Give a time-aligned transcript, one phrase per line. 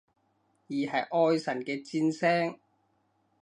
[0.67, 2.57] 而係愛神嘅箭聲？